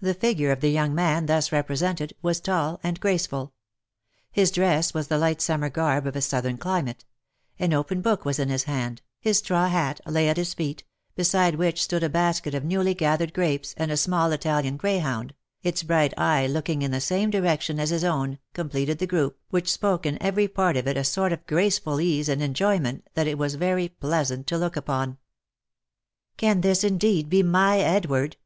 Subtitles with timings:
[0.00, 3.52] The figure of the young man thus represented, was tall and graceful.
[4.30, 7.04] His dress was the light summer garb of a southern climate—
[7.58, 10.84] an open book was in his hand, his straw hat lay at his feet,
[11.16, 15.82] beside which stood a basket of newly gathered grapes, and a small Italian greyhound, its
[15.82, 20.06] bright eye looking in the same direction as his own, completed the group, which spoke
[20.06, 23.56] in every part of it a sort of graceful ease and enjoyment, that it was
[23.56, 25.18] very plea sant to look upon."
[26.38, 28.38] Can this indeed be my Edward?"